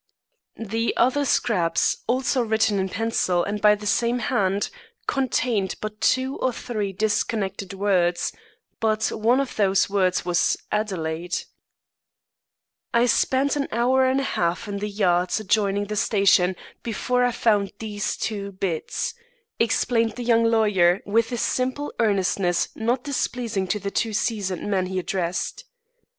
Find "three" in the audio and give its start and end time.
6.51-6.91